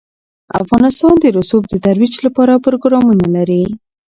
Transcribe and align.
افغانستان 0.61 1.15
د 1.19 1.25
رسوب 1.37 1.63
د 1.69 1.73
ترویج 1.85 2.13
لپاره 2.25 2.61
پروګرامونه 2.65 3.25
لري. 3.35 3.63